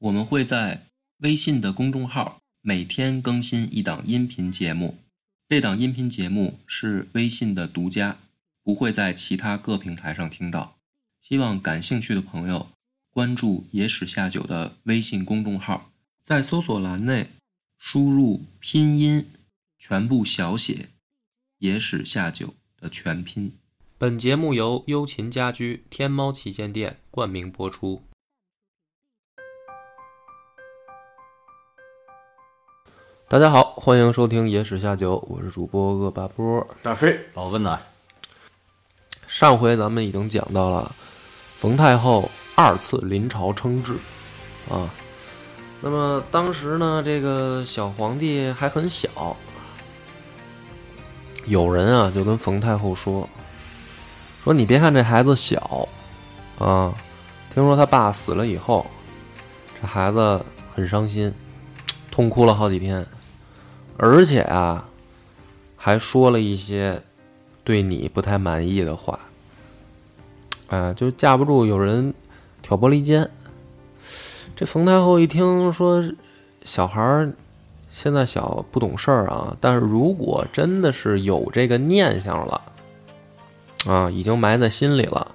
[0.00, 0.86] 我们会在
[1.18, 4.96] 微信的公众号每天更新一档音频节目，
[5.48, 8.18] 这档音频节目是微信的独家，
[8.62, 10.76] 不会在其他各平台上听到。
[11.20, 12.68] 希望感兴趣的朋友
[13.10, 15.90] 关注“野史下酒”的微信公众号，
[16.22, 17.30] 在搜索栏内
[17.76, 19.28] 输入拼音
[19.80, 20.90] 全部小写
[21.58, 23.52] “野史下酒”的全拼。
[23.98, 28.02] 本节目由优琴家居天猫旗舰店冠名播出。
[33.30, 36.66] 大家好，欢迎收听《野史下酒》，我是主播恶霸波。
[36.82, 37.78] 大飞，老温呐，
[39.26, 40.90] 上回咱们已经讲到了
[41.58, 43.92] 冯太后二次临朝称制
[44.70, 44.88] 啊。
[45.82, 49.36] 那么当时呢，这个小皇帝还很小，
[51.44, 53.28] 有人啊就跟冯太后说
[54.42, 55.86] ：“说你别看这孩子小
[56.58, 56.94] 啊，
[57.52, 58.86] 听说他爸死了以后，
[59.78, 60.42] 这孩子
[60.74, 61.30] 很伤心，
[62.10, 63.06] 痛哭了好几天。”
[63.98, 64.88] 而且啊，
[65.76, 67.02] 还说了一些
[67.64, 69.18] 对你不太满意的话，
[70.68, 72.14] 啊，就架不住有人
[72.62, 73.28] 挑拨离间。
[74.54, 76.02] 这冯太后一听说
[76.64, 77.32] 小孩儿
[77.90, 82.62] 现在小不懂事儿啊，但是如果真的是有这个念想了，
[83.86, 85.34] 啊，已经埋在心里了，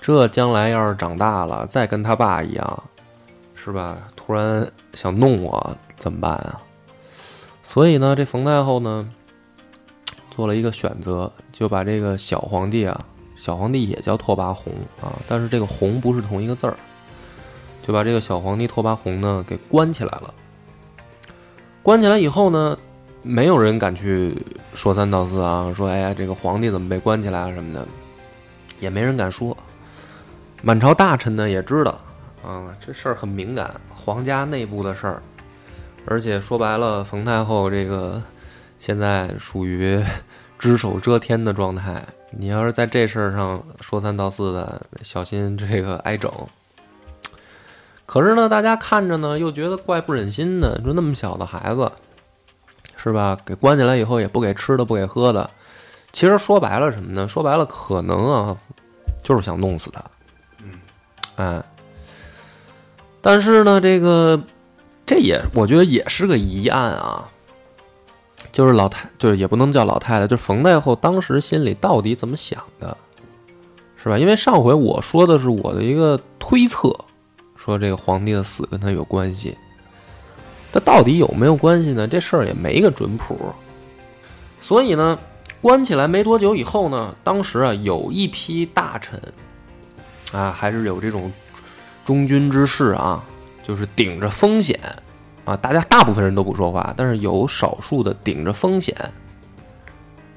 [0.00, 2.82] 这将来要是长大了再跟他爸一样，
[3.56, 3.98] 是吧？
[4.14, 6.62] 突然想弄我怎么办啊？
[7.68, 9.06] 所以呢，这冯太后呢，
[10.34, 12.98] 做了一个选择，就把这个小皇帝啊，
[13.36, 16.74] 小皇帝也叫拓跋宏啊，但是这个“宏”不是同一个字儿，
[17.86, 20.32] 就把这个小皇帝拓跋宏呢给关起来了。
[21.82, 22.74] 关起来以后呢，
[23.20, 24.34] 没有人敢去
[24.72, 27.86] 说三道四啊，说哎呀，这个皇帝怎么被关起来啊什么的，
[28.80, 29.54] 也没人敢说。
[30.62, 32.00] 满朝大臣呢也知道
[32.42, 35.22] 啊，这事儿很敏感，皇家内部的事儿。
[36.10, 38.22] 而且说白了，冯太后这个
[38.78, 40.02] 现在属于
[40.58, 42.02] 只手遮天的状态。
[42.30, 46.32] 你要是在这事儿上说三道四的，小心这个挨整。
[48.06, 50.80] 可是呢，大家看着呢，又觉得怪不忍心的。
[50.82, 51.92] 说那么小的孩子，
[52.96, 53.36] 是吧？
[53.44, 55.48] 给关起来以后也不给吃的，不给喝的。
[56.12, 57.28] 其实说白了什么呢？
[57.28, 58.56] 说白了，可能啊，
[59.22, 60.02] 就是想弄死他。
[60.62, 60.72] 嗯，
[61.36, 61.62] 哎，
[63.20, 64.40] 但是呢，这个。
[65.08, 67.26] 这也我觉得也是个疑案啊，
[68.52, 72.94] 就是老太，就是也不能叫老太太，就是冯太后当时心里到底怎么想的，
[73.96, 74.18] 是吧？
[74.18, 76.94] 因为上回我说的是我的一个推测，
[77.56, 79.56] 说这个皇帝的死跟他有关系，
[80.70, 82.06] 他到底有没有关系呢？
[82.06, 83.38] 这事儿也没个准谱。
[84.60, 85.18] 所以呢，
[85.62, 89.18] 关起来没多久以后呢，当时啊有一批大臣
[90.32, 91.32] 啊，还是有这种
[92.04, 93.24] 忠君之士啊。
[93.68, 94.80] 就是顶着风险，
[95.44, 98.96] 啊，大家大部分人都不说话，但是有少数的顶着风险，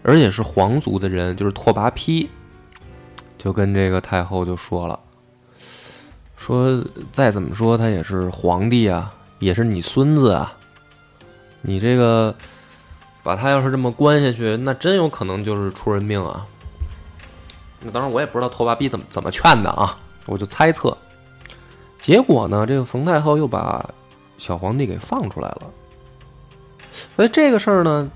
[0.03, 2.27] 而且是皇族的人，就是拓跋丕，
[3.37, 4.99] 就跟这个太后就说了，
[6.35, 6.83] 说
[7.13, 10.53] 再怎么说他也是皇帝啊，也是你孙子啊，
[11.61, 12.35] 你这个
[13.23, 16.45] 把他要是这么关下去，那真有可能就是出人命啊。
[17.79, 20.97] 那当然我也不知道拓跋丕怎么怎么劝的啊，我就猜测。
[22.01, 23.87] 结果呢，这个冯太后又把
[24.37, 25.61] 小皇帝给放出来了。
[27.15, 28.09] 所以这个事儿呢，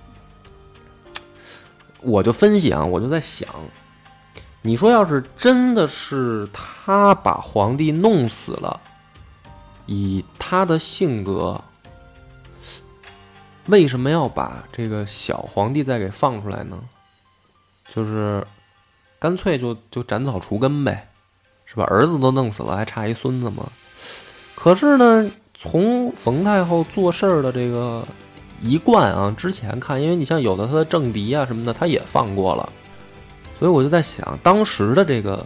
[2.02, 3.48] 我就分析啊，我就在想，
[4.64, 8.82] 你说要是真的是他把皇帝弄死了，
[9.86, 11.62] 以他的性格，
[13.68, 16.78] 为什么要把这个小皇帝再给放出来呢？
[17.94, 18.46] 就是
[19.20, 21.08] 干脆就就斩草除根呗。
[21.76, 21.86] 是吧？
[21.90, 23.68] 儿子都弄死了，还差一孙子吗？
[24.56, 28.08] 可是呢，从冯太后做事儿的这个
[28.62, 32.70] 一贯啊，之前看，因为你像有的他的政敌啊什么的，他也放过了，
[33.60, 35.46] 所以我就在想，当时的这个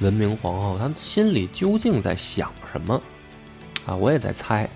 [0.00, 3.00] 文明皇后，她心里究竟在想什么
[3.86, 3.96] 啊？
[3.96, 4.68] 我也在猜。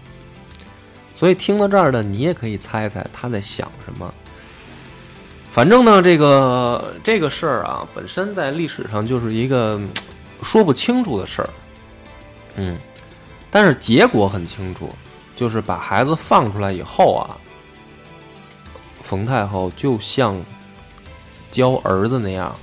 [1.14, 4.12] 所以听到这儿呢，你也可以猜猜她在想什么。
[5.52, 9.78] 反正呢，这个这个事儿啊，本身在历史上就是一个。
[10.46, 11.50] 说不清楚的事儿，
[12.54, 12.78] 嗯，
[13.50, 14.88] 但是结果很清楚，
[15.34, 17.34] 就是把孩子放出来以后啊，
[19.02, 20.40] 冯太后就像
[21.50, 22.54] 教儿子那样，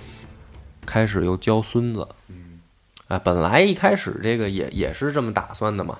[0.85, 2.61] 开始又教孙子，嗯，
[3.09, 5.99] 啊，本来一开始这个也也是这么打算的嘛，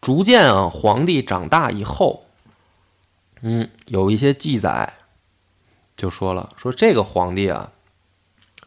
[0.00, 2.26] 逐渐啊，皇帝长大以后，
[3.40, 4.94] 嗯，有一些记载
[5.94, 7.70] 就说了，说这个皇帝啊。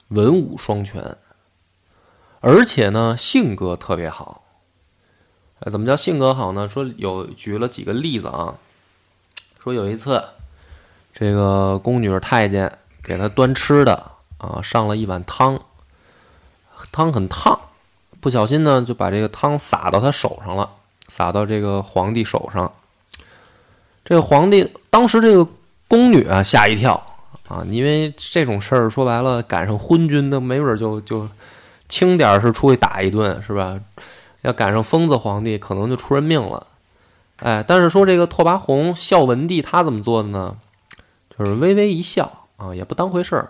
[0.10, 1.18] 文武双全，
[2.40, 4.44] 而且呢，性格特别好
[5.60, 6.70] 呃，怎么叫性格好呢？
[6.70, 8.56] 说有举了几个例子啊，
[9.62, 10.24] 说有一次，
[11.14, 15.60] 这个宫女太监给他端吃的啊，上了一碗汤，
[16.92, 17.60] 汤很烫，
[18.20, 20.70] 不小心呢就把这个汤洒到他手上了，
[21.08, 22.72] 洒到这个皇帝手上。
[24.06, 25.46] 这个皇帝当时这个
[25.88, 27.09] 宫女啊吓一跳
[27.50, 31.28] 啊，因为这种事儿说白了赶上昏君的，没准就就
[31.90, 33.78] 轻点儿是出去打一顿是吧？
[34.44, 36.68] 要赶上疯子皇帝，可能就出人命了。
[37.38, 40.56] 哎，但是说这个拓跋宏孝文帝他怎么做的呢？
[41.38, 43.50] 就是微微一笑啊，也不当回事儿，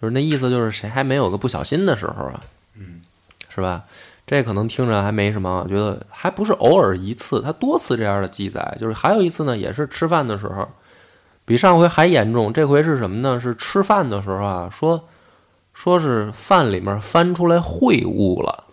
[0.00, 2.40] 就是那意思，就是谁还没有个不小心的时候啊？
[2.76, 3.00] 嗯，
[3.48, 3.84] 是吧？
[4.26, 8.76] 这可能听着还没什么，觉得还不是偶尔一次，他多次这样的记载。
[8.80, 10.68] 就是还有一次呢，也是吃饭的时候，
[11.48, 12.52] 比上回还严重。
[12.52, 13.40] 这回是什么呢？
[13.40, 15.02] 是吃饭的时候啊，说
[15.72, 18.64] 说是饭里面翻出来秽物了。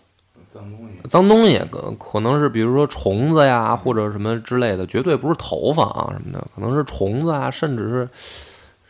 [0.51, 8.09] 脏东西，脏东西可可能是比如说虫子呀，或者什么之类的，绝对不是头发啊什么的，可能是虫子啊，甚至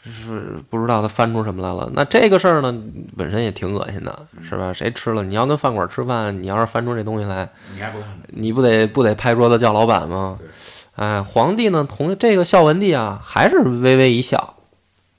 [0.03, 1.89] 是是不知道它翻出什么来了。
[1.93, 2.75] 那这个事儿呢，
[3.15, 4.73] 本身也挺恶心的，是吧？
[4.73, 5.23] 谁吃了？
[5.23, 7.99] 你要跟饭馆吃饭，你要是翻出这东西来，你还不？
[8.27, 10.47] 你不得不得拍桌子叫老板吗对？
[10.95, 14.55] 哎，皇帝呢，同这个孝文帝啊，还是微微一笑，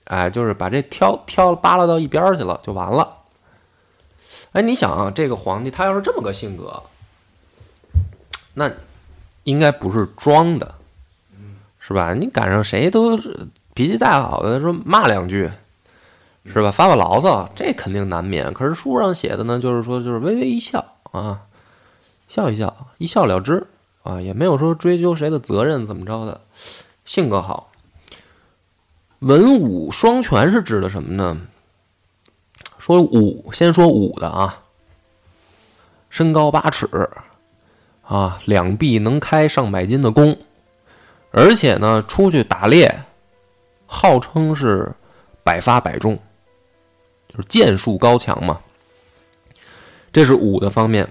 [0.05, 3.17] 哎，就是把这挑挑扒拉到一边去了，就完了。
[4.53, 6.83] 哎，你想啊，这个皇帝他要是这么个性格，
[8.55, 8.71] 那
[9.45, 10.75] 应该不是装的，
[11.79, 12.15] 是吧？
[12.15, 15.51] 你赶上谁都是脾气再好的，说骂两句，
[16.47, 16.71] 是吧？
[16.71, 18.51] 发发牢骚，这肯定难免。
[18.55, 20.83] 可是书上写的呢，就是说，就是微微一笑
[21.13, 21.43] 啊，
[22.29, 23.67] 笑一笑，一笑了之
[24.07, 26.41] 啊，也没有说追究谁的责任怎么着的，
[27.05, 27.73] 性格好。
[29.19, 31.41] 文武双全是指的什么呢？
[32.79, 34.63] 说武，先说武的啊，
[36.09, 36.87] 身高八尺，
[38.03, 40.39] 啊，两臂能开上百斤的弓，
[41.33, 43.03] 而且呢，出去打猎，
[43.87, 44.95] 号称是
[45.43, 46.17] 百发百中，
[47.27, 48.61] 就是剑术高强嘛。
[50.13, 51.09] 这是武的方面。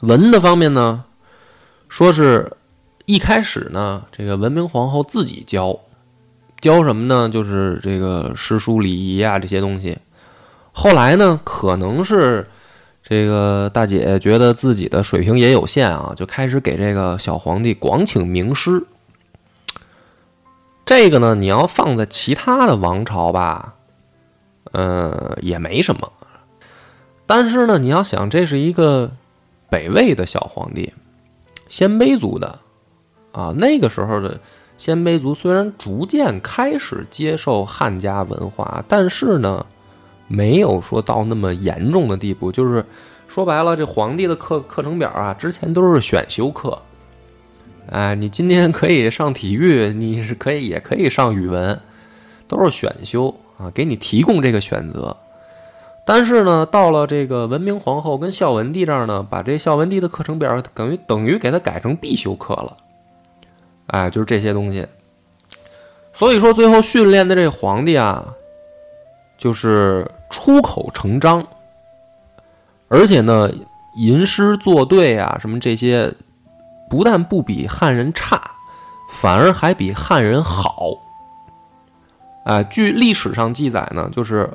[0.00, 1.05] 文的方面呢，
[1.88, 2.50] 说是
[3.04, 5.78] 一开始呢，这个文明皇后自己教，
[6.60, 7.28] 教什么呢？
[7.28, 9.96] 就是这个诗书礼仪啊这些东西。
[10.72, 12.46] 后来呢，可能是
[13.02, 18.82] 这个大姐觉得自己的水平也有限啊，就开始给这个小皇帝广请名师。
[20.84, 23.74] 这个呢，你要放在其他的王朝吧，
[24.72, 26.12] 呃，也没什么。
[27.26, 29.10] 但是呢，你要想，这是一个
[29.68, 30.92] 北魏的小皇帝，
[31.68, 32.58] 鲜卑族的
[33.32, 34.40] 啊，那个时候的
[34.78, 39.64] 鲜卑族虽然逐渐开始接受汉家文化，但是呢，
[40.28, 42.52] 没有说到那么严重的地步。
[42.52, 42.84] 就是
[43.26, 46.80] 说白了，这皇帝的课课程表啊，之前都是选修课。
[47.90, 51.78] 哎，你今天可以上体育，你是可以也可以上语文，
[52.48, 55.16] 都是选修啊，给你提供这个选择。
[56.06, 62.76] 但是呢，到了这个文明皇后跟孝文帝这儿呢，把这孝文帝的课程表等于等于给他改成必修课了。
[63.88, 64.86] 哎，就是这些东西。
[66.12, 68.24] 所以说，最后训练的这皇帝啊，
[69.36, 71.44] 就是出口成章，
[72.86, 73.50] 而且呢，
[73.96, 76.14] 吟诗作对啊，什么这些，
[76.88, 78.40] 不但不比汉人差，
[79.10, 80.92] 反而还比汉人好。
[82.44, 84.48] 哎，据历史上记载呢，就是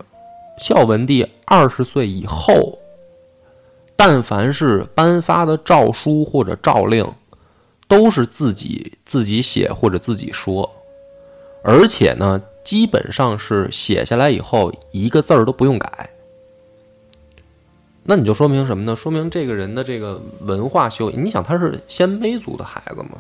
[0.58, 2.78] 孝文帝二十岁以后，
[3.96, 7.06] 但凡是颁发的诏书或者诏令，
[7.88, 10.70] 都是自己自己写或者自己说，
[11.64, 16.10] 而且呢，基本上是写下来以后一个字儿都不用改。
[18.04, 18.96] 那你就说明什么呢？
[18.96, 23.12] 说明这个人的这个文化修养，你想他是鲜卑族的孩子嘛，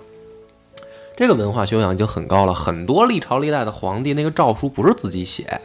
[1.16, 2.54] 这个文化修养已经很高了。
[2.54, 5.62] 很多历朝历代的皇帝那个诏书不是自己写，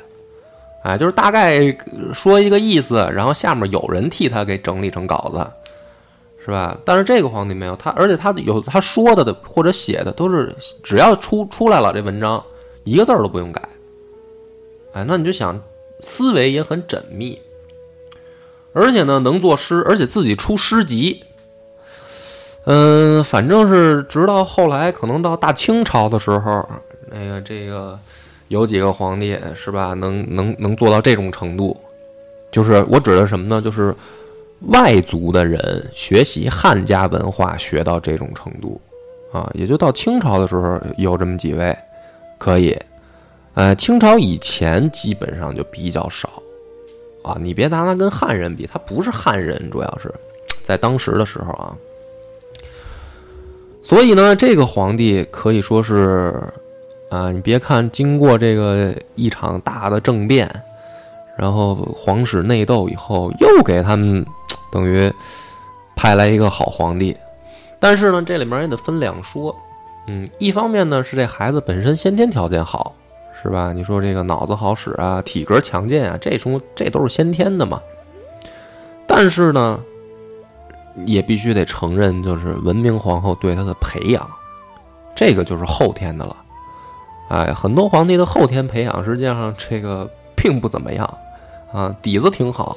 [0.87, 1.77] 哎，就是大概
[2.15, 5.45] 说一个意思，然后下面有人替他给整理成稿子，
[6.45, 6.79] 是吧？
[6.85, 12.41] 但是这个皇帝没有他，而且他有他说的的或者写的都是只要出出来了这文章，
[12.85, 13.61] 一个字都不用改。
[14.93, 15.61] 哎，那你就想
[15.99, 17.37] 思维也很缜密。
[18.73, 21.25] 而且呢，能作诗，而且自己出诗集。
[22.65, 26.69] 嗯，反正是直到后来，可能到大清朝的时候，
[27.11, 27.99] 那个这个
[28.49, 31.77] 有几个皇帝是吧，能能能做到这种程度。
[32.53, 33.61] 就是我指的什么呢？
[33.61, 33.95] 就是
[34.69, 38.81] 外族的人学习汉家文化学到这种程度
[39.33, 41.77] 啊，也就到清朝的时候有这么几位
[42.39, 42.79] 可以。
[43.55, 46.31] 呃，清朝以前基本上就比较少。
[47.23, 50.13] 啊，你别拿他跟汉人比，他不是汉人，主要是
[50.63, 51.77] 在当时的时候啊。
[53.83, 56.33] 所以呢，这个皇帝可以说是
[57.09, 60.51] 啊，你别看经过这个一场大的政变，
[61.37, 64.25] 然后皇室内斗以后，又给他们
[64.73, 65.13] 等于
[65.95, 67.17] 派来一个好皇帝，
[67.79, 69.55] 但是呢，这里面也得分两说。
[70.09, 72.95] 嗯，一方面呢是这孩子本身先天条件好，
[73.43, 73.73] 是吧？
[73.73, 77.81] 你说这个脑子好使啊，体格强健啊，这种这都是先天的嘛。
[79.07, 79.81] 但是呢，
[81.05, 84.29] 也必须得承认，就是文明皇后对他的培养，
[85.15, 86.37] 这个就是后天的了。
[87.29, 91.19] 哎，很多皇帝的后天培养实际上这个并不怎么样
[91.73, 92.77] 啊，底子挺好，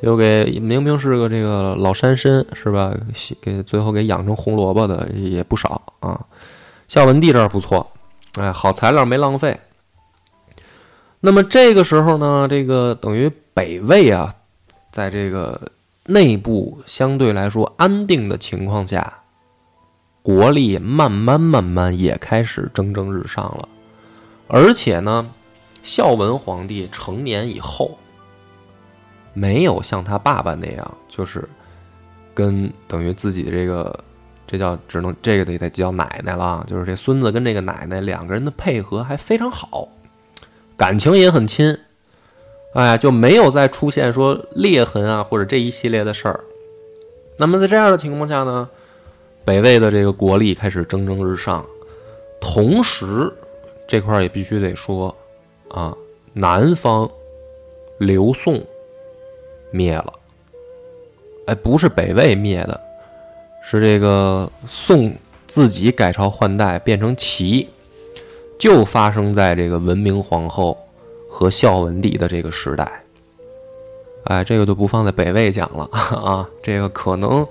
[0.00, 2.94] 就给明明是个这个老山参，是吧？
[3.40, 6.20] 给最后给养成红萝卜的也不少啊。
[6.86, 7.86] 孝文帝这儿不错，
[8.38, 9.58] 哎，好材料没浪费。
[11.20, 14.32] 那么这个时候呢，这个等于北魏啊，
[14.92, 15.60] 在这个
[16.06, 19.18] 内部相对来说安定的情况下，
[20.22, 23.68] 国力慢慢慢慢也开始蒸蒸日上了。
[24.50, 25.30] 而且呢，
[25.82, 27.96] 孝文皇帝成年以后，
[29.32, 31.48] 没有像他爸爸那样，就是
[32.34, 33.98] 跟等于自己这个。
[34.46, 39.86] 这叫只能这个得得叫奶奶了，就是这孙子跟这个奶奶两个人的配合还非常好，
[40.76, 41.78] 感情也很亲，
[42.74, 46.40] 哎，就没有再出现说裂痕啊或者这一系列的事儿。
[47.38, 48.68] 那么在这样的情况下呢，
[49.44, 51.64] 北魏的这个国力开始蒸蒸日上，
[52.40, 53.32] 同时
[53.90, 55.12] 这块儿也必须得说
[55.68, 55.92] 啊，
[56.32, 57.10] 南方
[57.98, 58.64] 刘宋
[59.72, 60.12] 灭了，
[61.46, 62.80] 哎，不是北魏灭的。
[63.64, 65.12] 是这个宋
[65.48, 67.68] 自己改朝换代变成齐，
[68.60, 70.78] 就发生在这个文明皇后
[71.28, 73.04] 和孝文帝的这个时代。
[74.24, 76.48] 哎，这个就不放在北魏讲了 啊。
[76.62, 77.44] 这个可能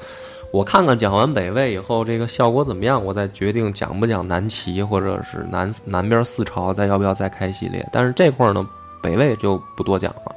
[0.51, 7.87] 我看看讲完北魏以后，这个效果怎么样，我再决定讲不讲南齐或者是南南边四朝，再要不要再开系列。
[7.91, 8.67] 但是这块儿呢，
[9.01, 10.35] 北魏就不多讲了。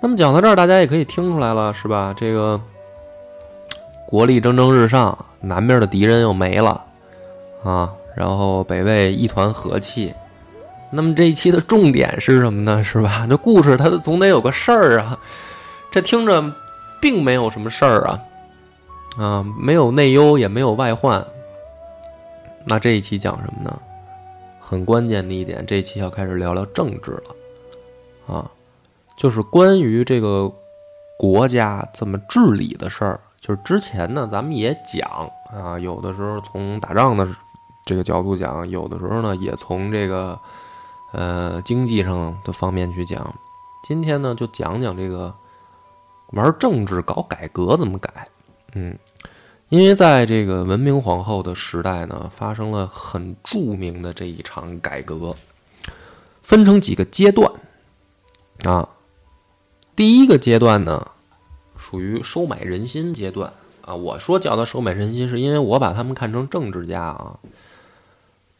[0.00, 2.14] 那么讲到这儿，大家也可以听出来了，是吧？
[2.16, 2.60] 这个。
[4.08, 6.80] 国力蒸蒸日上，南边的敌人又没了，
[7.64, 10.14] 啊，然后北魏一团和气。
[10.92, 12.84] 那么这一期的重点是什么呢？
[12.84, 13.26] 是吧？
[13.28, 15.18] 这故事它总得有个事儿啊。
[15.90, 16.40] 这听着
[17.00, 18.16] 并没有什么事儿啊，
[19.16, 21.24] 啊，没有内忧也没有外患。
[22.66, 23.80] 那这一期讲什么呢？
[24.60, 28.50] 很关键的一点，这一期要开始聊聊政治了，啊，
[29.16, 30.52] 就是关于这个
[31.16, 33.20] 国家怎么治理的事儿。
[33.40, 37.28] 就是之前呢，咱们也讲啊，有的时候从打仗的
[37.84, 40.36] 这个角度讲，有的时候呢也从这个
[41.12, 43.32] 呃经济上的方面去讲。
[43.84, 45.32] 今天呢，就讲讲这个
[46.32, 48.26] 玩政治、搞改革怎么改。
[48.76, 48.96] 嗯，
[49.70, 55.34] 因为在这个文明皇后的时代呢，发生了很著名的这一场改革，
[56.42, 57.50] 分成几个阶段
[58.64, 58.88] 啊。
[59.96, 61.08] 第一个阶段呢。
[61.78, 63.52] 属于收买人心阶段
[63.82, 63.94] 啊！
[63.94, 67.38] 我说叫他收买人心，是因为我把他们看成政治家啊。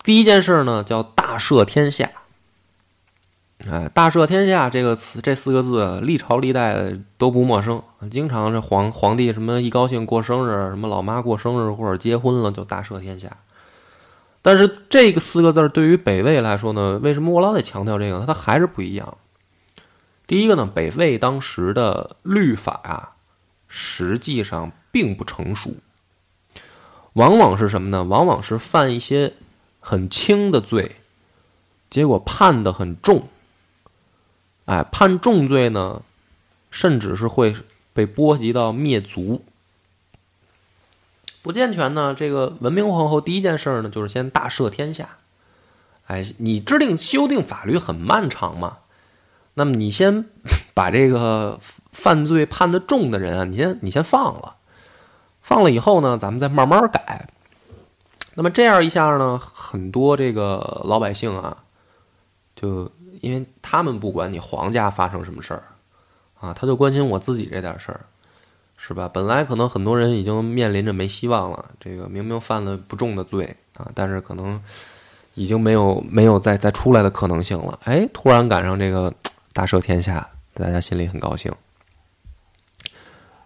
[0.05, 2.09] 第一件事呢，叫大赦天下。
[3.69, 7.83] 哎，大赦天下这个词，这四个字，历朝历代都不陌生。
[8.11, 13.37] 经常这皇皇帝什么一高兴过生日，什么老妈过生日或者结婚了，就大赦天下。
[14.43, 18.27] 但是这个四个字对于北魏来说呢，为什么我老得强调这个？
[18.27, 19.17] 它还是不一样。
[20.27, 23.13] 第一个呢，北魏当时的律法啊。
[23.69, 25.75] 实际上并不成熟，
[27.15, 28.05] 往往是什么呢？
[28.05, 29.35] 往往是犯一些
[29.81, 30.97] 很轻的罪，
[31.91, 33.29] 结果判的很重。
[34.67, 36.03] 哎，判重罪呢，
[36.71, 37.57] 甚至是会
[37.93, 39.43] 被波及到灭族。
[41.43, 45.17] 不健全呢，这个文明皇后第一件事呢，就是先大赦天下。
[46.07, 48.79] 哎，你制定修订法律很漫长嘛，
[49.55, 50.27] 那么你先
[50.75, 51.59] 把这个。
[51.97, 54.57] 犯罪判的重的人啊，你先你先放了，
[55.41, 57.27] 放了以后呢，咱们再慢慢改。
[58.35, 61.65] 那么这样一下呢，很多这个老百姓啊，
[62.55, 62.93] 就
[63.27, 65.65] 因为他们不管你皇家发生什么事儿
[66.39, 68.01] 啊，他就关心我自己这点事儿，
[68.77, 69.11] 是吧？
[69.13, 74.63] 本来可能很多人已经面临着没希望了，这个明明犯了不重的罪啊，但是可能
[75.35, 77.79] 已经没有没有再再出来的可能性了。
[77.83, 79.13] 哎，突然赶上这个
[79.53, 81.53] 大赦天下，大家心里很高兴。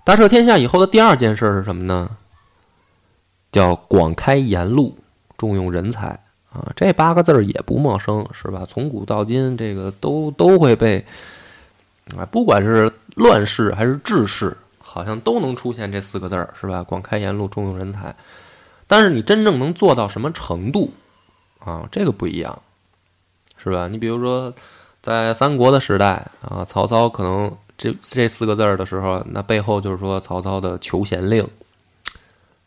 [0.04, 2.16] 大赦天下以后的第二件事是什么呢？
[3.50, 4.98] 叫广开言路，
[5.38, 6.18] 重用人才
[6.52, 6.72] 啊！
[6.74, 8.66] 这八个字儿也不陌生，是吧？
[8.68, 11.04] 从古到今，这个都都会被
[12.16, 16.82] 啊，不管是乱世还是治世，好像都能出现这四个字儿，是吧？
[16.82, 18.12] 广开言路，重用人才。
[18.88, 20.92] 但是你真正能做到什么程度
[21.60, 21.88] 啊？
[21.92, 22.60] 这个不一样，
[23.56, 23.86] 是吧？
[23.86, 24.52] 你比如说，
[25.00, 31.46] 在三国的时代啊，曹操可能这这四个字儿的时候，那背后就是说曹操的求贤令，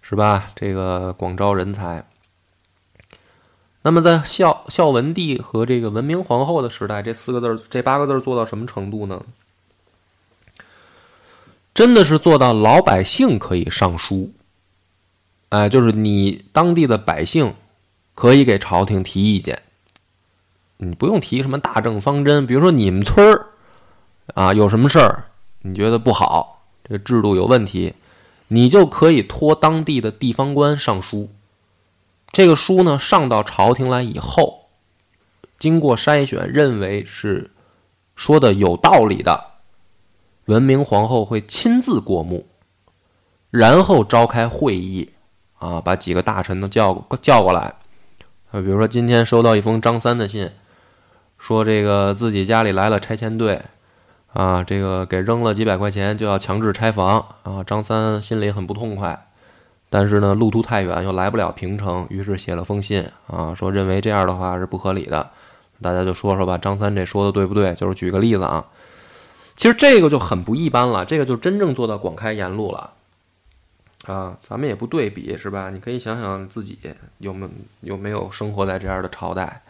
[0.02, 0.52] 是吧？
[0.56, 2.02] 这个广招人才。
[3.84, 9.22] 那么在孝孝文帝和这个文明皇后的时代，这四个字儿、这八个字儿做到什么程度呢？
[11.74, 14.32] 真的是做到老百姓可以上书，
[15.50, 17.56] 哎，就是你当地的百姓
[18.14, 19.62] 可以给朝廷提意见，
[20.78, 23.48] 你不用提什么大政方针，比如说你们村儿
[24.36, 25.26] 啊有什么事儿，
[25.64, 27.96] 你觉得不好，这个制度有问题，
[28.48, 31.30] 你就可以托当地的地方官上书。
[32.34, 34.70] 这个书呢上到朝廷来以后，
[35.60, 37.52] 经过筛选，认为是
[38.16, 39.52] 说的有道理的。
[40.46, 42.48] 文明皇后会亲自过目，
[43.52, 45.12] 然后召开会议，
[45.60, 47.76] 啊，把几个大臣都叫叫过来。
[48.50, 50.50] 啊，比如说今天收到一封张三的信，
[51.38, 53.62] 说这个自己家里来了拆迁队，
[54.34, 59.28] 啊，这个给扔了几百块钱就要强制拆房，啊，张三心里很不痛快，
[59.94, 65.30] 但是呢路途太远又来不了平城，于是写了封信，啊，说认为这样的话是不合理的，
[65.84, 67.76] 大家就说说吧，张三这说的对不对？
[67.76, 68.66] 就是举个例子啊。
[69.56, 72.90] 其实这个就很不一般了，这个就真正做到广开言路了，
[74.08, 75.70] 啊，咱们也不对比是吧？
[75.70, 76.80] 你可以想想自己
[77.20, 79.62] 有没有有没有生活在这样的朝代？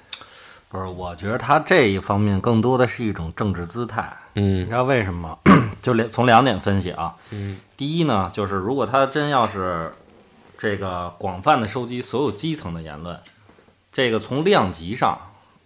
[0.70, 4.10] 不是，我觉得他这一方面更多的是一种政治姿态。
[4.36, 5.38] 嗯，你知道为什么？
[5.82, 7.14] 就两从两点分析啊。
[7.32, 9.92] 嗯，第一呢，就是如果他真要是
[10.64, 13.20] 这个广泛的收集所有基层的言论，
[13.92, 15.20] 这个从量级上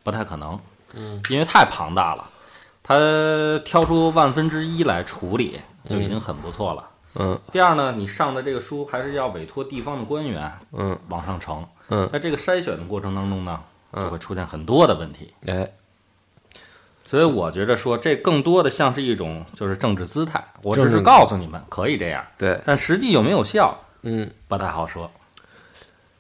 [0.04, 0.60] 不太可能。
[0.96, 2.28] 嗯，因为太庞大了。
[2.82, 2.96] 他
[3.64, 6.90] 挑出万分之一来处理就已经很不错了。
[7.14, 7.40] 嗯。
[7.52, 11.64] 第二呢，你上的这个书还是要委托地方的官员，嗯，往上呈。
[11.90, 12.10] 嗯。
[12.12, 13.62] 在这个筛选的过程当中呢，
[13.94, 15.32] 就会出现很多的问题。
[15.46, 15.70] 哎。
[17.06, 20.44] 所以我觉得说，这更多的像是一种就是政治姿态。
[20.64, 22.26] 我只是告诉你们可以这样。
[22.36, 22.60] 对。
[22.66, 23.80] 但实际有没有效？
[24.08, 25.12] 嗯，不太好说。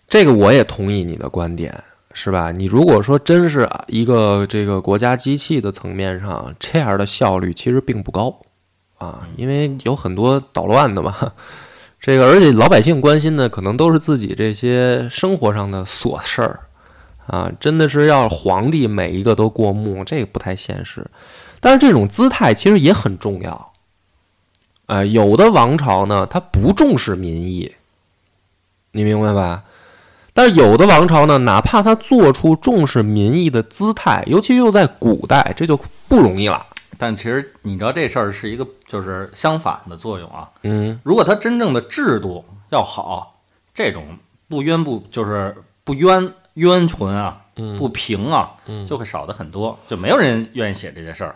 [0.07, 1.73] 这个我也同意你的观点。
[2.13, 2.51] 是吧？
[2.51, 8.35] 你如果说真是一个这个国家机器的层面上，这样的效率其实并不高
[8.97, 11.15] 啊，因为有很多捣乱的嘛。
[12.01, 16.59] 这个而且老百姓关心的可能都是自己这些生活上的琐事儿
[17.27, 21.05] 啊，真的是要皇帝每一个都过目，这个不太现实。
[21.59, 23.73] 但是这种姿态其实也很重要。
[24.87, 27.75] 啊，有的王朝呢，他不重视民意，
[28.91, 29.63] 你明白吧？
[30.33, 36.65] 但是有的王朝呢，哪怕他做出重视民意的姿态，尤其又在古代，这就不容易了。
[36.97, 40.49] 但其实你知道这事儿是一个就是相反的作用啊。
[40.63, 43.39] 嗯，如果他真正的制度要好，
[43.73, 44.03] 这种
[44.47, 47.41] 不冤不就是不冤冤魂啊，
[47.77, 48.51] 不平啊，
[48.87, 51.35] 就会少的很多，就没有人愿意写这些事儿。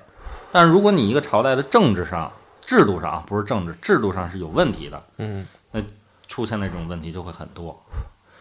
[0.51, 2.31] 但是如果你一个朝代的政治上、
[2.65, 5.81] 制度上不是政治制度上是有问题的，嗯，那
[6.27, 7.77] 出现那种问题就会很多。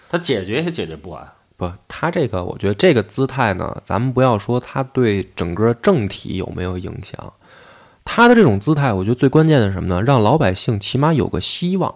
[0.09, 7.33] 他解决也解决不完，不，他这个我觉得这个姿态呢，咱们不要说他对整个政体有没有影响，
[8.05, 10.03] 他的这种姿态，我觉得最关键的是什么呢？
[10.03, 11.95] 让老百姓起码有个希望。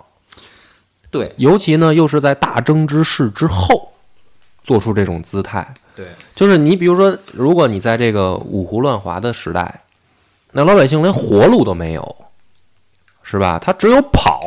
[1.10, 3.92] 对，尤其呢，又是在大争之势之后
[4.62, 5.74] 做出这种姿态。
[5.94, 9.83] 对，就是你比如说，如果你在这个五胡乱华的时代，
[10.56, 12.16] 那老百姓连活路都没有，
[13.24, 13.58] 是吧？
[13.58, 14.40] 他只有跑。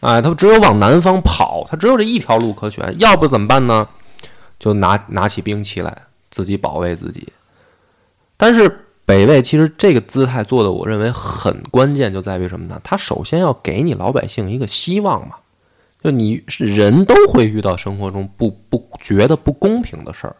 [0.00, 3.86] 哎，他只有往南方跑，他只有这一条路可选，要不怎么办呢？
[4.58, 5.94] 就拿拿起兵器来
[6.30, 7.32] 自己保卫自己。
[8.36, 12.80] 但是北魏其实这个姿态做的，我认为很关键，就在于什么呢？
[12.84, 15.34] 他首先要给你老百姓一个希望嘛，
[16.02, 20.36] 就你是人都会遇到生活中不不觉得不公平的事儿，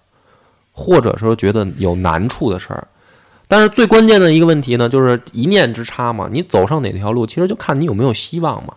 [0.72, 2.86] 或者说觉得有难处的事儿。
[3.50, 8.72] 但是最关键的一个问题呢，就是一念之差嘛，你走上哪条路，其实就看你有没有希望嘛。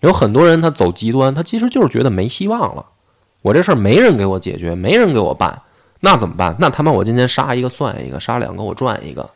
[0.00, 2.86] 有很多人他走极端，他其实就是觉得没希望了。
[3.42, 5.60] 我这事儿没人给我解决，没人给我办，
[6.00, 6.56] 那怎么办？
[6.58, 9.28] 那他妈我今天杀一个算一个，杀两个我赚一个，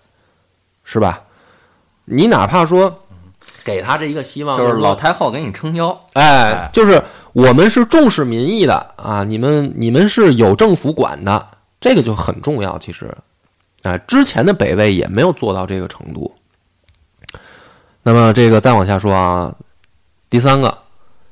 [0.84, 1.22] 是吧？
[2.06, 3.00] 你哪怕说
[3.62, 7.02] 给他这一个希望，就是老太后给你撑腰，哎，就是
[7.34, 11.46] 我们是重视民意的啊，你们你们是有政府管的，
[11.78, 12.78] 这个就很重要。
[12.78, 13.14] 其实，
[13.82, 16.34] 啊，之前的北魏也没有做到这个程度。
[18.02, 19.54] 那么这个再往下说啊。
[20.30, 20.76] 第三个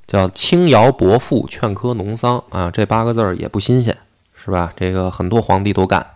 [0.06, 3.94] 叫轻徭薄赋，劝科农桑啊，这八个字儿也不新鲜，
[4.34, 4.72] 是吧？
[4.74, 6.06] 这个很多皇帝都干。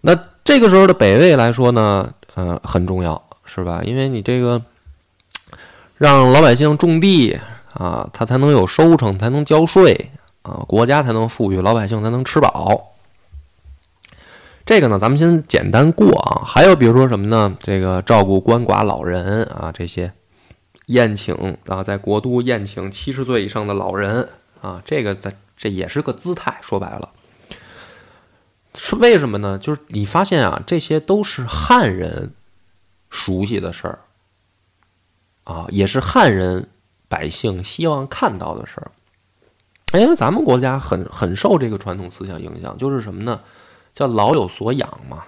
[0.00, 3.80] 那这个时候的北魏来说呢，呃，很重要，是吧？
[3.84, 4.60] 因为你这个
[5.96, 7.38] 让老百姓种地
[7.74, 10.10] 啊，他才能有收成，才能交税
[10.42, 12.92] 啊，国家才能富裕，老百姓才能吃饱。
[14.68, 16.44] 这个呢，咱们先简单过啊。
[16.44, 17.56] 还有比如说什么呢？
[17.58, 20.12] 这个照顾鳏寡老人啊，这些
[20.88, 24.28] 宴请啊，在国都宴请七十岁以上的老人
[24.60, 26.58] 啊，这个在这也是个姿态。
[26.60, 27.08] 说白了，
[28.74, 29.56] 是为什么呢？
[29.56, 32.34] 就是你发现啊，这些都是汉人
[33.08, 34.00] 熟悉的事儿
[35.44, 36.68] 啊，也是汉人
[37.08, 38.90] 百姓希望看到的事儿。
[39.92, 43.40] 哎，咱们国家很很受这个传统思想影响，就是什么呢？
[43.98, 45.24] 叫老有所养嘛，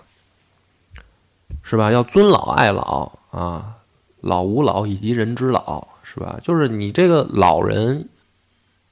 [1.61, 1.91] 是吧？
[1.91, 3.79] 要尊老爱老啊，
[4.21, 6.39] 老吾老以及人之老，是吧？
[6.41, 8.09] 就是你这个老人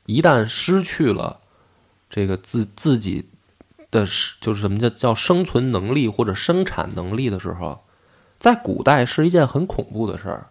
[0.06, 1.38] 一旦失去了
[2.10, 3.28] 这个自自己
[3.92, 4.04] 的，
[4.40, 7.84] 就是什么叫叫生存能力或者生产能力的时候，
[8.36, 10.48] 在古代是一件很恐怖的事儿。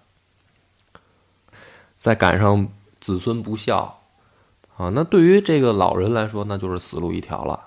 [1.97, 2.69] 再赶上
[3.01, 3.99] 子孙不孝
[4.77, 7.65] 啊，那对于这个老人来说，那就是死路一条了。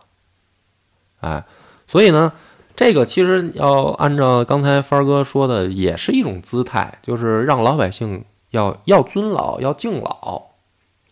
[1.21, 1.45] 哎，
[1.87, 2.33] 所以呢，
[2.75, 10.43] 这个其实要按照刚才帆儿哥说的，也是一种姿态，就是让老百姓要要尊老，要敬老，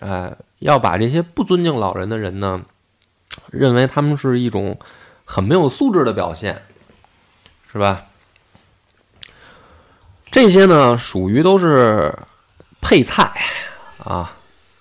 [0.00, 2.62] 哎，要把这些不尊敬老人的人呢，
[3.50, 4.78] 认为他们是一种
[5.24, 6.62] 很没有素质的表现，
[7.70, 8.04] 是吧？
[10.30, 12.14] 这些呢，属于都是
[12.80, 13.32] 配菜
[14.04, 14.32] 啊，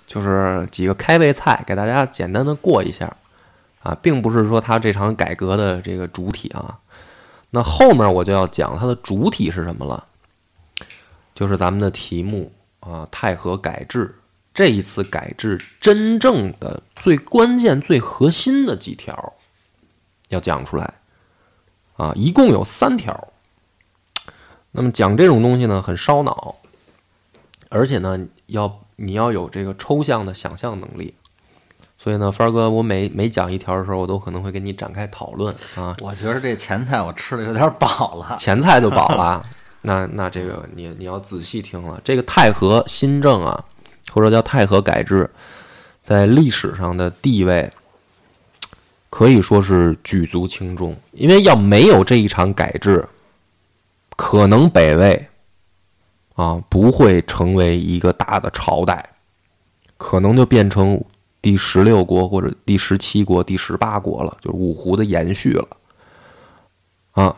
[0.06, 3.16] 就是几个开胃菜，给大家简单的过一下。
[3.80, 6.78] 啊，并不是说他这场改革的这个主体啊，
[7.52, 10.06] 那后面我就要讲它的主体是什么了，
[11.34, 14.14] 就是咱们的题目啊，太和改制
[14.54, 19.34] 这一次改制真正的最关键、最核心的几条
[20.30, 20.94] 要讲出来
[21.96, 23.28] 啊，一共有三条。
[24.72, 26.56] 那么讲这种东西呢，很烧脑，
[27.70, 31.14] 而且呢，要你要有这个抽象的想象能力。
[32.00, 35.98] 所以呢，帆儿哥，我每每讲一条的时候，我都可能会跟你展开讨论啊。
[36.00, 39.44] 我觉得这前菜我吃的有点饱了，前菜就饱了。
[39.82, 43.66] 那那这个你你要仔细听了，这个太和新政啊，
[44.12, 45.28] 或者叫太和改制，
[46.04, 47.70] 在历史上的地位
[49.10, 50.96] 可以说是举足轻重。
[51.14, 53.04] 因为要没有这一场改制，
[54.16, 55.28] 可能北魏
[56.36, 59.04] 啊不会成为一个大的朝代，
[59.98, 61.04] 可能就变成。
[61.42, 65.68] 第十六国或者第十七国、第十八国了，就是五胡的延续了，
[67.12, 67.36] 啊，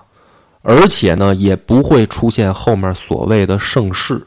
[0.62, 4.26] 而且呢，也不会出现后面所谓的盛世。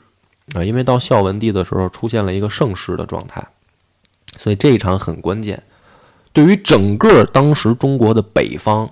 [0.54, 3.42] 啊，因为到孝文帝的时候出现了一个盛世的状态，
[4.38, 5.62] 所以这一场很关键，
[6.32, 8.90] 对于整个当时中国的北方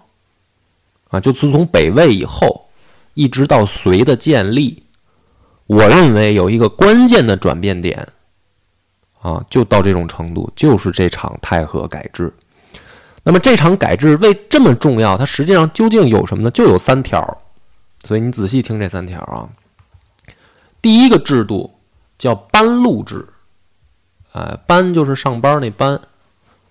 [1.08, 2.68] 啊，就自从北魏以后
[3.14, 4.82] 一直到隋的建立，
[5.66, 8.08] 我认为有一个关键的转变点。
[9.20, 12.32] 啊，就到这种程度，就是这场太和改制。
[13.22, 15.16] 那么这场改制为这么重要？
[15.18, 16.50] 它实际上究竟有什么呢？
[16.50, 17.38] 就有三条。
[18.04, 19.46] 所以你仔细听这三条啊。
[20.80, 21.70] 第一个制度
[22.16, 23.26] 叫班禄制，
[24.32, 26.00] 呃，班就是上班那班，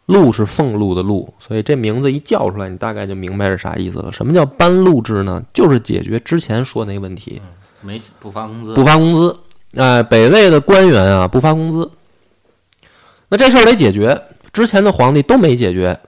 [0.07, 4.12] 禄是俸禄的禄，所以这名字一叫出来，你大概就明白是啥意思了。
[4.12, 5.43] 什么叫班禄制呢？
[5.53, 7.39] 就是解决之前说那个问题，
[7.81, 9.38] 没不发工资，不发工资。
[9.75, 11.88] 哎，北魏的官员啊，不发工资。
[13.29, 14.19] 那这事儿得解决，
[14.51, 15.99] 之前的皇帝都没解决，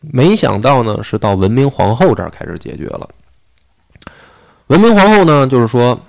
[0.00, 3.08] 没想到呢，是到文明皇后这儿开始解决了。
[4.68, 6.00] 文明皇后呢，就是说，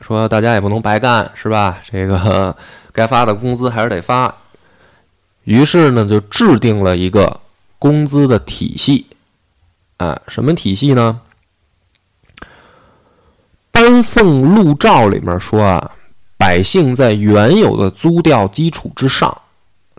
[0.00, 1.80] 说大家也不能白干，是吧？
[1.90, 2.56] 这个
[2.92, 4.32] 该发的工资还是得发。
[5.42, 7.40] 于是呢，就制定了一个
[7.80, 9.06] 工资的体系，
[9.96, 11.20] 啊，什么体系呢？
[13.72, 15.90] 班俸禄诏里面说啊，
[16.36, 19.36] 百姓在原有的租调基础之上。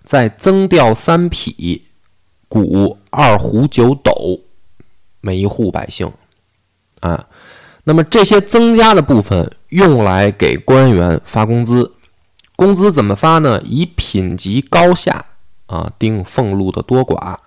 [0.10, 1.84] 再增调三匹，
[2.48, 4.40] 谷二斛九斗，
[5.22, 6.12] 每一户百姓，
[7.02, 7.28] 啊，
[7.84, 11.94] 那么这些增加的部分用来给官员发工资，
[12.56, 13.62] 工资怎么发呢？
[13.64, 15.24] 以品级高下
[15.68, 17.38] 啊定俸禄的多寡，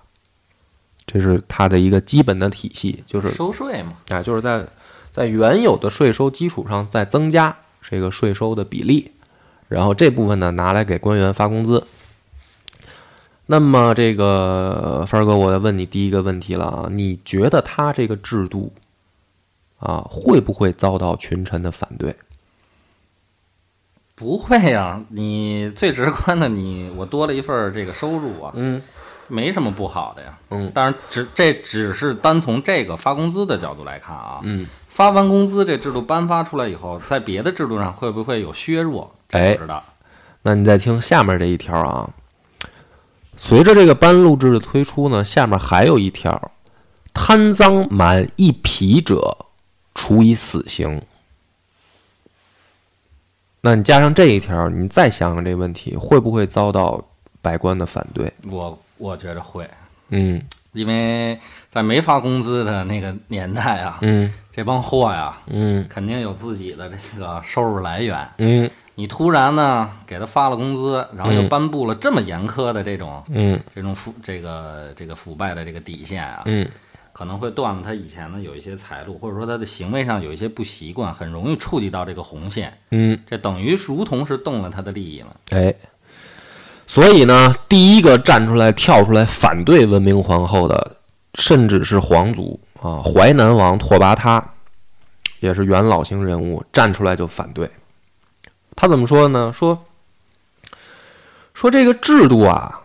[1.05, 4.65] 这是它的一个基本的体系，就是收税嘛，啊，就是在
[5.11, 7.57] 在原有的税收基础上再增加
[7.91, 9.11] 这个税收的比例，
[9.67, 11.85] 然后这部分呢拿来给官员发工资。
[13.53, 18.73] 那么，这个范儿哥，我要问你第一个问题了啊，你觉得他这个制度
[19.79, 22.17] 啊，会不会遭到群臣的反对？
[24.15, 28.81] 不会呀，你最直观的，你我多了一份这个收入啊，嗯，
[29.29, 39.15] 没什么不好的呀，嗯，当然只这只是单从这个发工资的角度来看啊，嗯，发完工资这制度颁发出来以后，在别的制度上会不会有削弱？
[39.33, 39.85] 哎，不知道。
[40.41, 42.09] 那你再听下面这一条啊，
[43.45, 46.53] 随着这个班录制的推出呢，下面还有一条，
[47.13, 49.37] 贪赃满一匹者，
[49.97, 51.03] 处以死刑。
[53.63, 57.05] 那你加上这一条，你再想想这个问题，会不会遭到
[57.43, 58.33] 百官的反对？
[58.49, 59.69] 我我觉得会，
[60.11, 61.37] 嗯因为
[61.69, 68.29] 在没发工资的那个年代啊，嗯这帮货呀，嗯肯定有自己的这个收入来源。
[68.39, 71.49] 嗯你突然呢给他发了工资，然后又嗯。
[71.49, 73.59] 颁布了这么严苛的这种、嗯。
[73.75, 76.69] 这种腐这个这个腐败的这个底线啊，嗯。
[77.15, 85.37] 可能会断了他以前的有一些财路，或者说他的行为上有一些不习惯，很容易触及到这个红线，嗯，这等于如同是动了他的利益了。
[85.51, 85.75] 哎，
[86.87, 90.97] 所以呢，第一个站出来跳出来反对文明皇后的，
[91.35, 94.43] 甚至是皇族啊，淮南王拓跋他，
[95.41, 97.71] 也是元老型人物，站出来就反对。
[98.75, 99.53] 他怎么说呢？
[99.53, 99.85] 说
[101.55, 102.83] 说这个制度啊，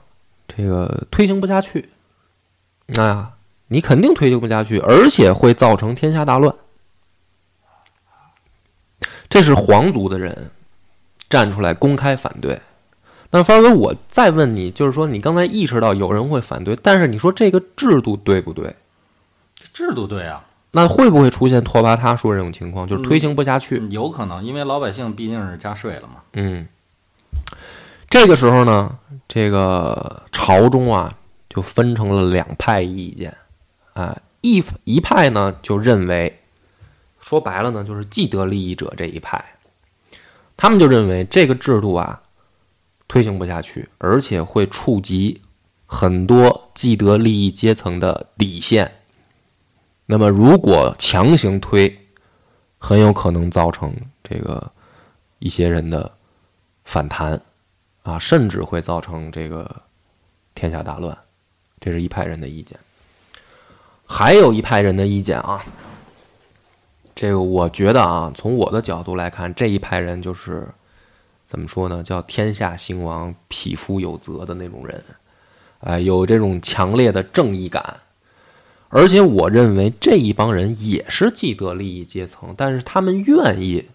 [0.47, 1.89] 这个推行不下去，
[2.97, 3.33] 啊，
[3.67, 6.53] 你肯定推行不下去，而且会造成天下大乱。
[9.29, 10.51] 这是皇族的人
[11.29, 12.61] 站出来公开反对。
[13.29, 18.73] 那方哥，我再问你，就是说，你刚才意识到有人会反对，但是你说这个制度对不对？
[19.73, 23.81] 制度对啊，那会不会出现拓跋他说这种情况，就是推行不下去？
[23.89, 26.21] 有可能，因为老百姓毕竟是加税了嘛。
[26.33, 26.67] 嗯，
[28.09, 31.17] 这个时候呢，这个朝中啊
[31.49, 33.35] 就分成了两派意见，
[33.93, 36.41] 啊，一一派呢就认为，
[37.21, 39.43] 说白了呢就是既得利益者这一派，
[40.57, 42.21] 他们就认为这个制度啊
[43.07, 45.41] 推行不下去，而且会触及
[45.85, 48.91] 很多既得利益阶层的底线。
[50.09, 52.07] 那么如果强行推，
[52.77, 53.93] 很有可能造成
[54.23, 54.71] 这个
[55.39, 56.09] 一些人的
[56.85, 57.39] 反弹
[58.03, 59.69] 啊，甚至会造成这个
[60.55, 61.15] 天下大乱。
[61.81, 62.79] 这是一派人的意见。
[64.05, 65.61] 还有一派人的意见啊，
[67.13, 70.65] 这个我觉得啊，从我的角度来看，这一派人就是
[71.45, 72.01] 怎么说呢？
[72.01, 75.03] 叫天下兴亡，匹夫有责的那种人，
[75.81, 77.99] 哎、有这种强烈的正义感。
[78.89, 83.85] 而且我认为这一帮人也是既得利益阶层，但是他们愿意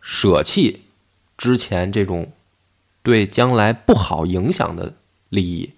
[0.00, 0.82] 舍弃
[1.38, 2.30] 之前这种
[3.02, 4.92] 对将来不好影响的
[5.28, 5.70] 利益，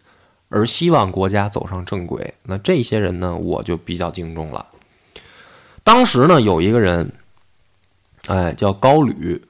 [0.49, 2.35] 而希望国家走上正轨。
[2.43, 4.65] 那这些人呢，我就比较敬重了。
[5.85, 7.13] 当时呢，有一个人，
[8.27, 9.41] 哎，叫高吕，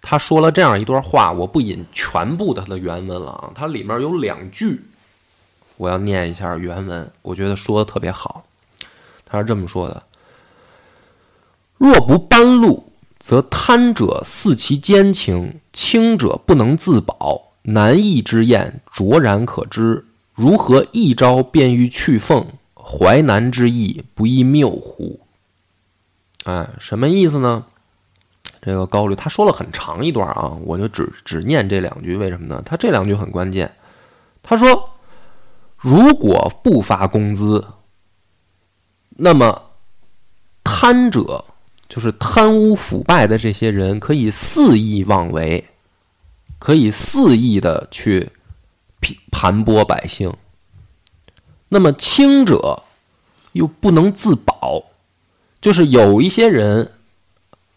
[0.00, 4.80] 他说了这样一段话，我不引全部的他的原文了啊，它里面有两句，
[5.76, 8.44] 我要念一下原文，我觉得说的特别好。
[9.26, 10.02] 他是这么说的
[11.76, 20.04] ：“若不搬路，则贪者肆其奸情，轻者不能自保，难易之宴卓然可知。
[20.34, 22.46] 如何一招便欲去凤？
[22.74, 25.20] 淮南之意，不亦谬乎？”
[26.44, 27.64] 哎，什么意思呢？
[28.60, 32.62] 这个高律他说了很长一段啊，我就只只念这两句，为什么呢？
[32.64, 33.74] 他这两句很关键。
[34.42, 34.90] 他说
[35.84, 37.62] ：“如果不发工资，
[39.10, 39.70] 那么
[40.64, 41.44] 贪者
[41.90, 45.62] 就是贪污腐败的这些人，可以肆意妄为，
[46.58, 48.32] 可以肆意的去
[49.30, 50.32] 盘剥百姓。
[51.68, 52.82] 那么轻者
[53.52, 54.82] 又不能自保，
[55.60, 56.92] 就是有一些人，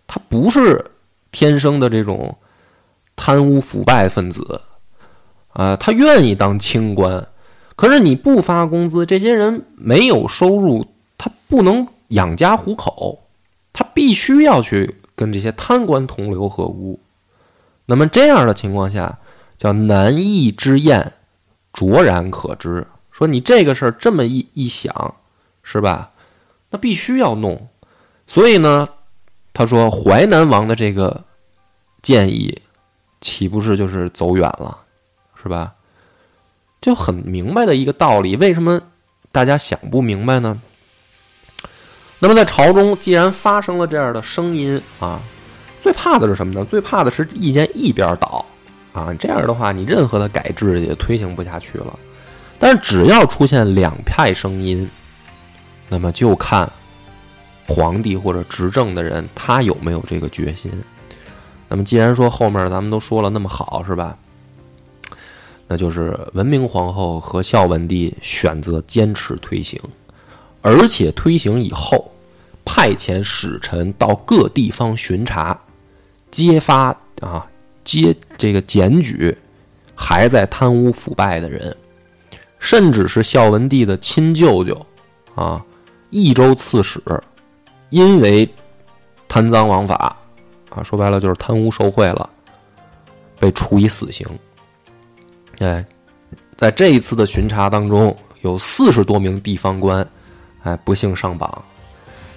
[0.07, 0.91] 他不是
[1.33, 2.37] 天生的这种
[3.17, 4.61] 贪污腐败分子，
[5.49, 7.27] 啊、他愿意当清官，
[7.77, 10.85] 可是你不发工资，这些人没有收入，
[11.17, 13.23] 他不能养家糊口，
[13.71, 16.99] 他必须要去跟这些贪官同流合污。
[17.85, 19.19] 那么这样的情况下，
[19.57, 21.13] 叫难易之宴，
[21.71, 22.85] 卓然可知。
[23.11, 25.15] 说你这个事儿这么一一想，
[25.63, 26.11] 是吧？
[26.71, 27.67] 那必须要弄。
[28.25, 28.89] 所以呢，
[29.53, 31.23] 他说淮南王的这个
[32.01, 32.61] 建议，
[33.21, 34.79] 岂不是就是走远了，
[35.41, 35.73] 是吧？
[36.81, 38.81] 就很明白的一个道理，为什么
[39.31, 40.59] 大家想不明白呢？
[42.19, 45.19] 那么在朝中，既然发生了这样的声音啊，
[45.81, 46.65] 最怕的是什么呢？
[46.65, 48.43] 最怕的是意见一边倒
[48.93, 51.97] 啊，这样的话，你任何的改制也推行不下去了。
[52.57, 54.89] 但是只要出现两派声音，
[55.89, 56.67] 那么就看
[57.67, 60.71] 皇帝或者执政的人他有没有这个决心。
[61.69, 64.17] 那么既然说后面咱们都说了那么好，是吧？
[65.67, 69.77] 那就是文明皇后和孝文帝选择坚持推行，
[70.61, 72.09] 而且推行以后，
[72.63, 75.59] 派遣使臣到各地方巡查，
[76.31, 77.45] 揭发啊
[77.83, 79.37] 揭这个检举
[79.93, 81.75] 还在贪污腐败的人，
[82.59, 84.85] 甚至是孝文帝的亲舅舅
[85.35, 85.61] 啊，
[86.09, 87.01] 益州刺史，
[87.89, 88.47] 因为
[89.27, 90.15] 贪赃枉法
[90.69, 92.29] 啊，说白了就是贪污受贿了，
[93.37, 94.25] 被处以死刑。
[95.59, 95.83] 哎，
[96.55, 100.07] 在这一次的巡查当中，有四十多名地方官，
[100.63, 101.63] 哎，不幸上榜，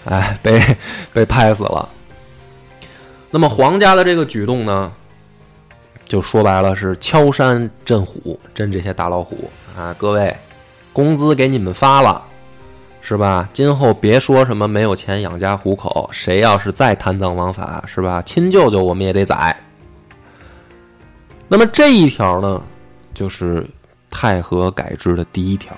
[0.05, 0.61] 哎，被
[1.13, 1.89] 被拍死了。
[3.31, 4.93] 那么皇家的这个举动呢，
[6.07, 9.95] 就说白了是敲山震虎，震这些大老虎啊！
[9.99, 10.37] 各位，
[10.93, 12.25] 工资给你们发了，
[13.01, 13.49] 是吧？
[13.53, 18.21] 今后别说什么没有钱养家糊口，谁要是再贪赃枉法，是吧？
[18.23, 19.57] 亲舅舅我们也得宰。
[21.47, 22.61] 那么这一条呢，
[23.14, 23.66] 就是
[24.11, 25.77] 太和改制的第一条。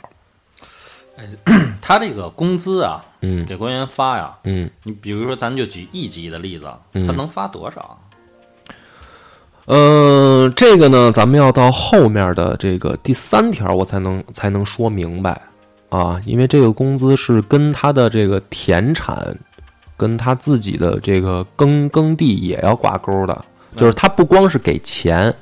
[1.81, 4.69] 他这个工资啊，嗯给官员发呀，嗯。
[4.83, 6.65] 你比如说，咱就举一级的例子，
[6.95, 7.99] 嗯他能发多少？
[9.67, 15.41] 嗯，这个呢，咱们要到后面的这个第三条，我才能才能说明白
[15.91, 19.37] 啊，因为这个工资是跟他的这个田产，
[19.97, 23.45] 跟他自己的这个耕耕地也要挂钩的，
[23.77, 25.33] 就是他不光是给钱，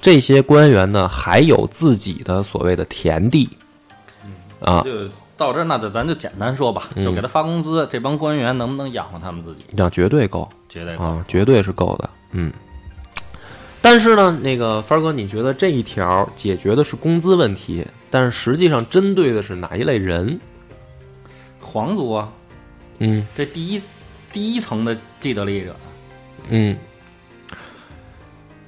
[0.00, 3.48] 这些官员呢还有自己的所谓的田地
[4.60, 9.64] 啊，就到这儿，那就咱就简单说吧，嗯就给他发工资，这帮官员能不能养活他们自己？
[9.70, 10.48] 那绝对够。
[10.68, 11.04] 绝对够。
[11.04, 12.52] 啊，绝对是够的，嗯。
[13.82, 20.38] 但是呢，那个帆哥，你觉得这一条解决的是工资问题，但是实际上针对的是哪一类人？
[21.60, 22.30] 皇族啊，
[22.98, 23.80] 嗯这第一
[24.32, 25.74] 第一层的既得利益者，
[26.48, 26.76] 嗯。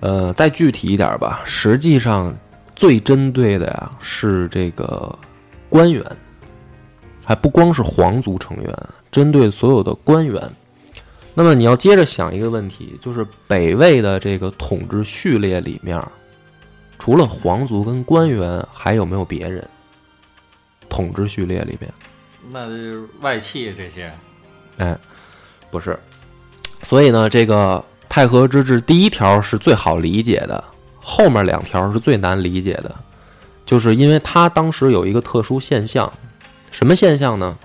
[0.03, 2.37] 呃，再具体一点吧，实际上
[2.75, 5.17] 最针对的呀是这个
[5.69, 6.05] 官员，
[7.25, 8.79] 还不光是皇族成员，
[9.13, 10.43] 针对所有的官员。
[11.35, 16.05] 那么你要接着想一个问题，就是北魏的这个统治序列里面，
[16.99, 19.67] 除了皇族跟官员，还有没有别人？
[20.89, 21.91] 统治序列里面，
[22.51, 24.13] 那就是外戚这些，
[24.79, 24.99] 哎，
[25.71, 25.97] 不是。
[26.83, 27.83] 所以呢，这个
[28.15, 30.63] 太和之治第一条是最好理解的，
[31.01, 32.95] 后面两条是最难理解的，
[33.65, 36.13] 就是因为它当时有一个特殊现象，
[36.71, 37.57] 什么现象呢？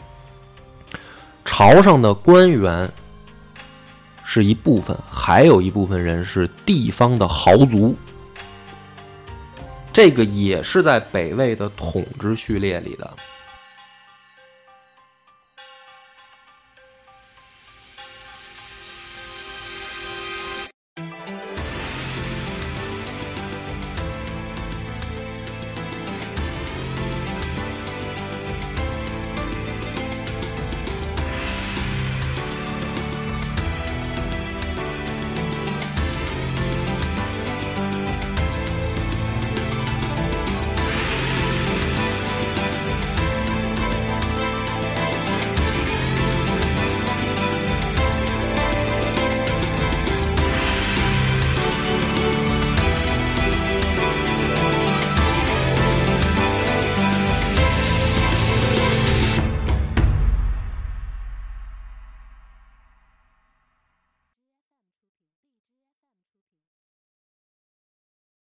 [1.44, 2.90] 朝上的官员
[4.24, 7.94] 是一部分，还有一部分人是地方的豪族，
[9.92, 13.14] 这个也是在北魏的统治序列里的。